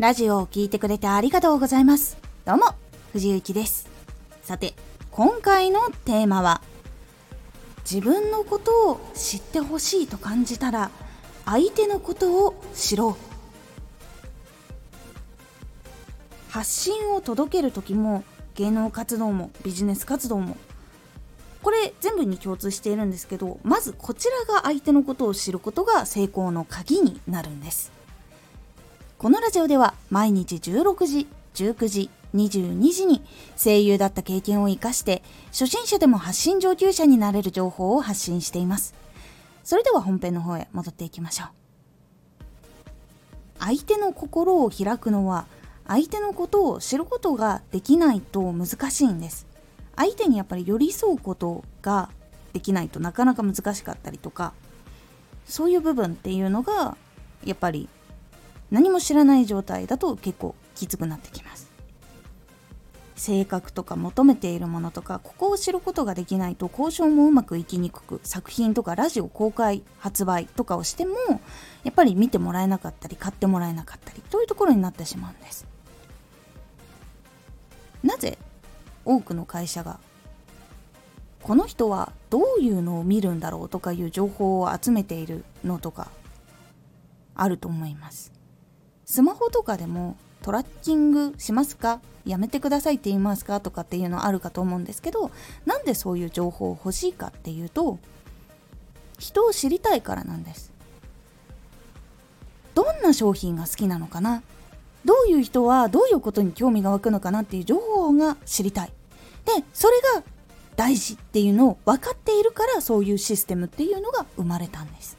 [0.00, 2.16] ラジオを聴いてくれてありがとうございます。
[2.46, 2.64] どうも、
[3.12, 3.86] 藤幸です。
[4.42, 4.72] さて、
[5.10, 6.62] 今回のテーマは、
[7.84, 10.90] 自分のことを知ってほしいと感じたら、
[11.44, 13.14] 相手のことを知ろう。
[16.50, 20.56] 発信を届ける時も、芸能活動もビジネス活動も、
[21.62, 27.99] これ全部に共通しているんですけど、まずこちらが相手のことを知ることが成功の鍵になるんです。
[29.20, 33.22] このラジオでは毎日16時、19時、22時に
[33.54, 38.94] 声優だった経験を活かして初心者でも発信上級者になれる情報を発信しています。
[39.62, 41.48] それでは本編の方へ戻っていきましょう。
[43.58, 45.44] 相手の心を開くのは
[45.86, 49.46] 相手のことを知ることができないと難しいんです。
[49.96, 52.08] 相手にやっぱり寄り添うことが
[52.54, 54.54] できないとなかなか難しかったりとか
[55.44, 56.96] そういう部分っていうのが
[57.44, 57.90] やっぱり
[58.70, 61.70] 何も知らない状態だと結構きつくなってきます。
[63.20, 71.14] 性格とか求めているものとかここを知ることができないと交渉もうまくいきにくく作品とかラジオ公開発売とかをしても
[71.84, 75.66] やっぱり見てもらえなかったり買ってもらえなかったりというところになってしまうんです。
[78.02, 78.38] なぜ
[79.04, 80.00] 多くの会社が
[81.42, 86.10] この人はどういうのを見るんだろうとかいう情報を集めているのとか
[87.34, 88.39] あると思います。
[89.10, 92.00] スマホとかでもトラッキングしますか？
[92.24, 93.58] やめてくださいって言いますか？
[93.58, 95.32] とかっていうのあるかと思うんですけど
[95.66, 97.98] なんでそういう情報を欲しいかっていうと
[99.18, 100.72] 人を知りたいからなんです。
[102.72, 104.44] どんな商品が好きなのかな？
[105.04, 108.92] どういう人はどういうことに興味が湧くのかなっていう情報が知りたい。
[109.44, 110.22] でそれが
[110.76, 115.18] 大事っていうのを分かっているからそういうシステムっていうのが生まれたんです。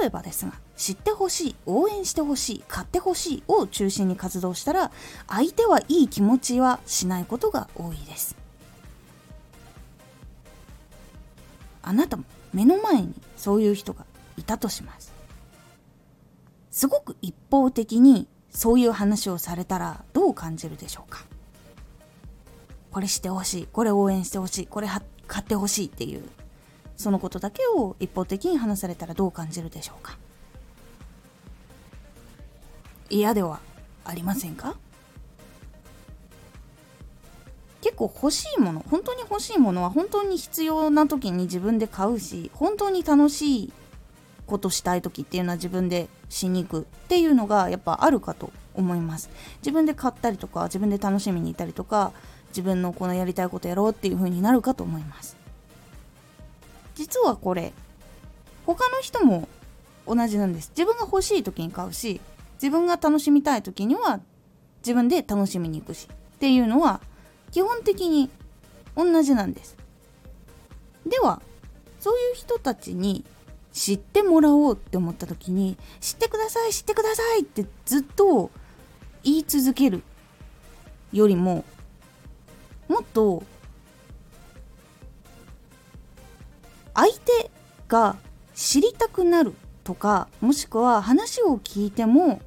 [0.00, 4.90] 例えばですが知ってほしい応援してほしい買ってほしいを中心に活動したら
[5.26, 8.36] 相手はいい気持ちはしないことが多いです。
[11.82, 14.04] あなたも目の前にそういう人が
[14.36, 15.12] いたとします。
[16.70, 21.24] すごく一方的にそういう話をされたらどう感じるでしょうか？
[22.90, 24.88] これしてほしいこれ応援してほしいこれ
[25.26, 26.22] 買ってほしいっていう
[26.96, 30.18] そのことだけを一方的に話されたらどう感じるでしょうか？
[33.10, 33.60] 嫌では
[34.04, 34.76] ありませんか？
[37.82, 43.72] 結構欲しいもの本当に欲しいものは本当に必要な時に自分で買うし本当に楽しい
[44.46, 49.30] ことしたい時っていうのは自分でしに行くっていうのがやっぱあるかと思います。
[49.58, 52.12] 自分で買ったりとか自分で楽しみに行ったりとか
[52.48, 55.36] 自分のこのやりたいことやろうっていう風になるかと思います。
[56.96, 57.72] 実はこれ
[58.64, 59.48] 他の人も
[60.06, 60.70] 同じなんです。
[60.70, 62.20] 自分が欲しい時に買うし
[62.56, 64.20] 自分が楽しみたい時には
[64.78, 67.00] 自分で楽しみに行くしっていうのは
[67.50, 68.30] 基本的に
[68.94, 69.76] 同じなんです。
[71.06, 71.40] では
[72.00, 73.24] そういう人たちに
[73.72, 78.50] 知ってもらおうって思った時に知ってください知ってくださいってずっと
[79.22, 80.02] 言い続ける
[81.12, 81.64] よりも
[82.88, 83.42] もっと
[86.94, 87.50] 相手
[87.88, 88.16] が
[88.54, 89.52] 知りたくなる
[89.86, 92.40] とかもしくは話を聞いても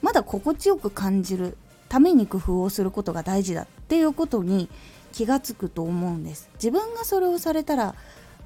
[0.00, 1.58] まだ心地よく感じる
[1.88, 4.68] ために工夫をすることが大事だっていうことに
[5.12, 6.48] 気がつくと思うんです。
[6.54, 7.96] 自分がそれをされたら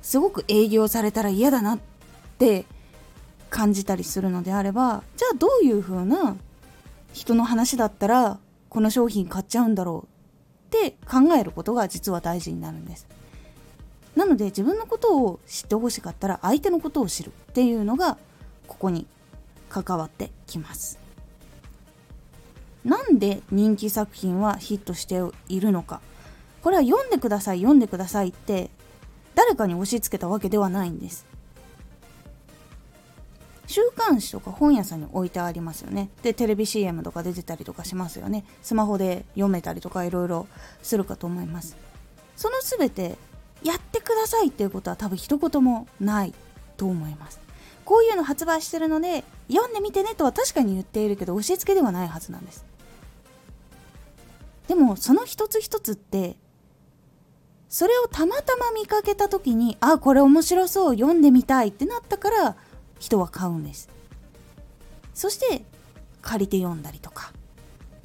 [0.01, 1.79] すごく営業されたら嫌だなっ
[2.39, 2.65] て
[3.51, 6.37] 感じたりするのであればじゃあどういう風な
[7.13, 8.39] 人の話だったら
[8.71, 10.09] この商品買っちゃうんだろ
[10.73, 13.07] うって考えることが実は大事になるんです。
[14.27, 18.19] なので自分のことを知ってほしかったら相手のことを知るっていうのが
[18.67, 19.07] ここに
[19.69, 20.99] 関わってきます。
[22.85, 26.01] なんで人気作品はヒットしているのか。
[26.61, 28.71] これは読んでください読んでくださいって
[29.37, 31.25] 誰かに押し付けたわけではないんです。
[33.69, 36.11] 週刊誌とか本屋さんに置いてありますよね。
[36.25, 38.45] でテレビ CM とか出てたりとかしますよね。
[38.63, 40.49] スマホで読めたりとかいろいろ
[40.83, 41.77] するかと思います。
[42.37, 43.19] その全て
[43.67, 46.35] やってくださいっていうことは多分一言もない
[46.77, 47.41] と思います。
[47.85, 52.65] こういうの発売してるので読んでみてねとは確かに言っているけど押し付けではないはずなんです。
[54.67, 56.37] でもその一つ一つって
[57.69, 62.57] それをたまたま見かけた時にあこれ面白そう読んでみたいってなったから
[62.99, 63.89] 人は買うんです。
[65.15, 65.65] そして
[66.23, 67.33] 借りて読んだりとか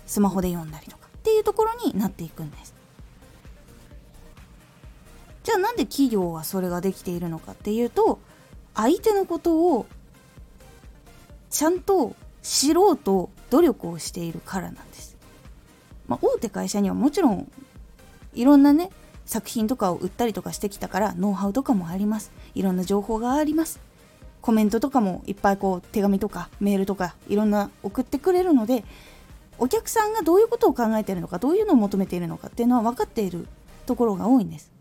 [0.05, 2.80] スマホで読んだりとかっていうところになっていくんです。
[5.43, 8.19] じゃあなんで企業はそれができているのかっていうと
[8.75, 9.85] 相手のことを
[11.49, 15.17] ちゃんと知ろうと努力をしているからなんです。
[16.07, 17.51] まあ、大手会社にはもちろん
[18.33, 18.89] いろんなね
[19.25, 23.79] 作品とかを売ったりとかしてきたからノウハウとかもありますいろんな情報があります
[24.41, 28.83] コメントとかもいっぱいこう手紙とかメールとかいろんな送ってくれるので
[29.57, 33.47] お客さんがどういうことを考えてるのかどういうのを求めているのかっていうのは分かっている
[33.85, 34.71] ところが多いんです。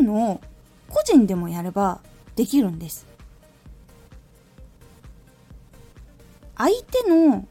[0.00, 0.40] いうのを
[0.88, 2.00] 個人でもやれば
[2.36, 3.06] できるんです。
[6.56, 7.46] 相手の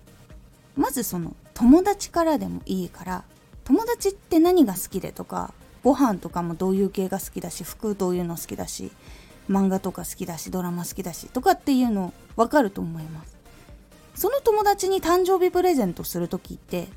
[0.76, 3.24] まずその友達からでもいいから
[3.66, 5.54] 友達って何が好きでとか
[5.84, 8.92] ご飯とかもどういう系が好きだし服どういうの好きだし
[9.50, 13.38] 漫画とか好きだしドラマ好きだしとかっていうの分かると思います
[14.16, 16.88] その友達に誕生日プレゼントする時って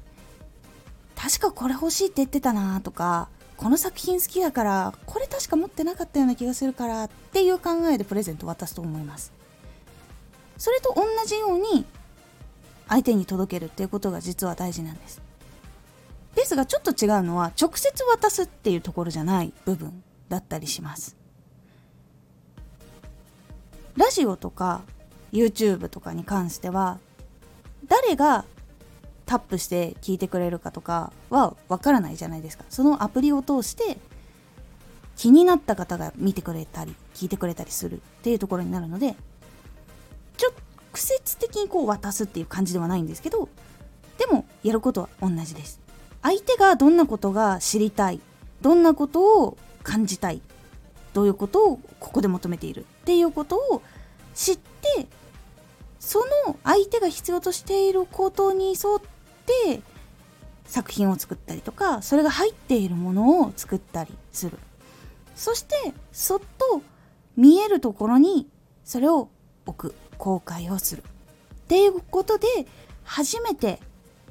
[1.17, 3.29] 確かこれ欲しいって言ってたなとか
[3.65, 9.33] この作品好きだからこれ確か持ってなかったような気がするからっていう考えでプレゼント渡すと思います。
[10.59, 11.87] それと同じように
[12.89, 15.23] 相手に届けるっていうことが実は大事なんです。
[16.35, 21.17] ですがちょっと違うのは直接渡すっていうところじゃない部分だったりします。
[23.97, 24.83] ラジオとか
[25.33, 26.99] YouTube とかに関しては
[27.89, 28.45] 誰が
[29.27, 32.65] タップして聞いてくれるかとかはわからないじゃないですか。
[32.69, 33.99] そのアプリを通して
[35.17, 39.15] 気になった方が見てくれたり聞いてくれたりするっていうところになるので
[40.41, 40.53] 直
[40.95, 43.49] 接的にこう渡すっていう感じではないんですけど
[44.19, 45.81] でもやることは同じです。
[46.23, 48.21] 相手がどんなことが知りたい
[48.63, 50.41] どんなことを感じたい
[51.13, 53.83] どういうことをここで求めているっていうことを
[54.35, 55.07] 知って
[56.01, 59.01] その相手が必要としていることに沿っ
[59.47, 59.81] て
[60.67, 64.59] 作品を作ったりとかそれが入っているものを作ったりする。
[65.37, 65.75] そして
[66.13, 66.83] そっと
[67.37, 68.49] 見えるところに
[68.85, 69.29] それを
[69.67, 69.95] 置く。
[70.17, 71.03] 公開をする。
[71.03, 72.47] っていうことで
[73.03, 73.81] 初めて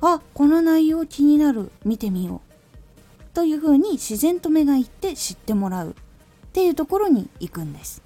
[0.01, 1.71] あこの内容気になる。
[1.85, 3.23] 見てみよう。
[3.33, 5.91] というふうに自然と目がいって知ってもらう。
[5.91, 5.93] っ
[6.53, 8.01] ていうところに行くんです。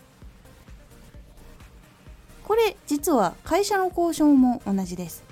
[2.44, 5.26] これ実は会社の交渉も同じです。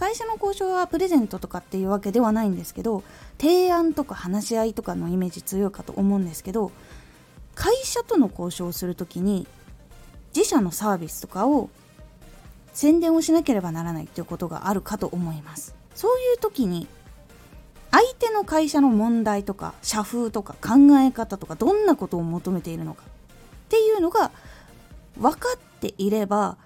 [0.00, 3.04] 会社の交渉はプレゼントとかっていうわけではないんですけど
[3.38, 6.72] 提案とか話し合いとかのイメージ強いかと思うんですけど
[7.54, 9.46] 会社との交渉をする時に
[10.34, 11.68] 自社のサービスとかを
[12.72, 15.74] 宣伝をしなければならないっていうことがあるかと思います。
[15.94, 16.86] そういう時に
[17.90, 23.06] 相手の会社の問題とか社風とか考え方とかどんなことを求めているのかっ
[23.68, 24.30] ていうのが
[25.18, 26.56] 分かっていれば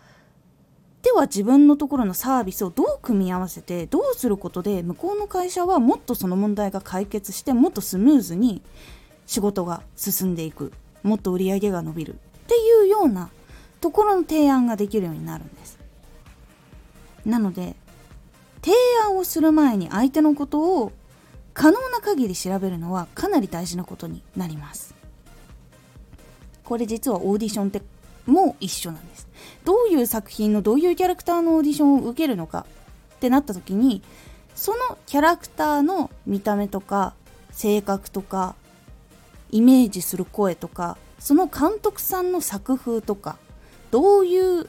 [1.05, 8.63] では自分のところのサービスをどう組み合わせてどうすることで向こうの会社はもっとその問題が解決してもっとスムーズに
[9.27, 10.73] 仕事が進んでいく。
[11.03, 12.15] もっと売り上げが伸びる。
[12.15, 12.17] っ
[12.47, 13.29] ていうような
[13.83, 15.79] ところの提案ができるようになるんです。
[17.27, 17.77] なので
[18.63, 18.75] 提
[19.05, 20.93] 案をする前に相手のことを
[21.53, 24.95] 可能な限り調べるのはかなり大事なことになります。
[26.65, 27.83] これ実はオーディションって
[28.27, 29.29] も一緒なんです。
[29.65, 32.67] どういう作品のどういうキャラクターのオーディションを受けるのか
[33.17, 34.03] ってなった時に
[34.55, 37.15] そのキャラクターの見た目とか
[37.51, 38.55] 性格とか
[39.51, 43.37] イメージする声とかその監督さんの作風とか
[43.91, 44.69] どういう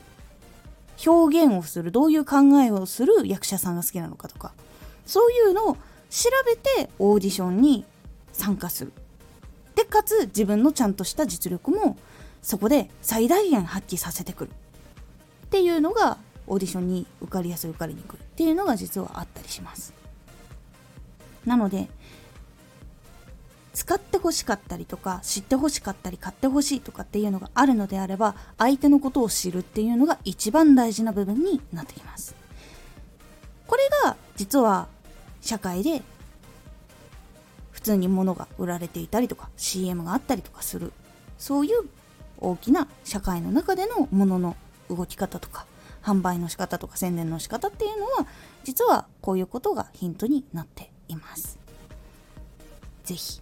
[1.05, 4.53] 表現をするどういう考えをする役者さんが好きなのかとか
[5.05, 5.73] そういうのを
[6.09, 7.85] 調べてオーディションに
[8.31, 8.93] 参加する。
[9.75, 11.97] でかつ自分のちゃんとした実力も
[12.45, 14.51] そこで最大限発揮させてくる。
[15.47, 19.93] っていうのがオーディションに受かりやすい受かりにくいっていうのが実はあったりします。
[21.43, 21.87] なので
[23.73, 32.35] 使ってほしかったりとか知ってほしかったり買ってほしいとかっていうのがあるのであれば相手のことを知るっていうのが一番大事な部分になってきます。
[33.65, 34.87] これが実は
[35.41, 36.03] 社会で
[37.71, 40.93] 普通に物が売られていたりとか CM があったりとかする。
[41.39, 41.89] そういう
[42.39, 44.55] 大きな社会の中でのものの
[44.89, 45.65] 動き方とか
[46.03, 48.27] 販売の仕方とか宣伝の仕方っていうのは
[48.63, 51.57] 実はこういうことがヒントになっています。
[53.03, 53.41] 是非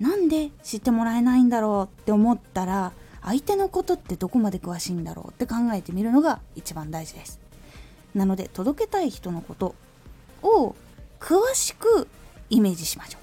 [0.00, 2.92] なんで知ってもらえないんだろうって思ったら
[3.22, 7.40] 相手のことってどこまで詳しいんだろうって考えてみるのが一番大事です。
[8.14, 9.74] なので届けたい人のこと
[10.42, 10.74] を
[11.18, 12.06] 詳しく
[12.50, 13.18] イメージしましょ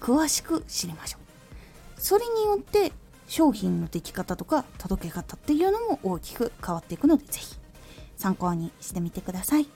[0.00, 0.04] う。
[0.04, 2.00] 詳しく知りましょう。
[2.00, 2.92] それによって
[3.28, 7.56] 商品の出来方とか届け方っていうのも大きく変わっていくのでぜひ
[8.16, 9.66] 参考にしてみてください。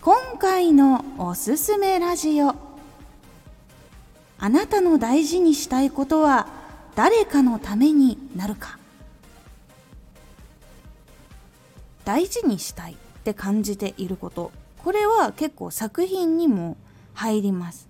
[0.00, 2.54] 今回のおすすめラジオ。
[4.38, 6.46] あなたの大事にしたいことは
[6.94, 8.78] 誰かのためになるか。
[12.04, 14.52] 大事にしたいって感じていること。
[14.78, 16.76] これは結構作品にも
[17.14, 17.88] 入ります。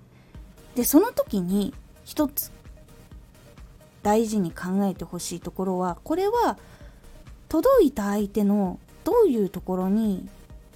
[0.74, 1.74] でその時に
[2.04, 2.50] 一つ
[4.06, 6.56] 大事に考えてほしいところはこれは
[7.48, 10.28] 届いた相手のどういうところに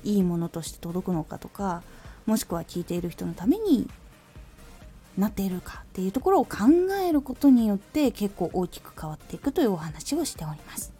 [0.02, 1.84] いいものとして届くのかとか
[2.26, 3.88] もしくは聞いている人のために
[5.16, 6.56] なっているかっていうところを考
[7.06, 10.99] えることによって結構大きく変わっていくというお話をしております。